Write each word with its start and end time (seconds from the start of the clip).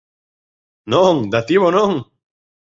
Non, 0.93 1.15
dativo 1.33 1.67
non! 1.77 1.91